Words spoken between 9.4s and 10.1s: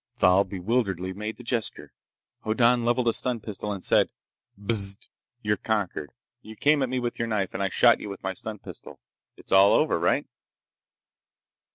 all over.